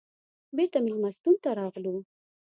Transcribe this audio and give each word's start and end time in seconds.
بېرته 0.55 0.77
مېلمستون 0.85 1.33
ته 1.43 1.49
راغلو. 1.59 1.95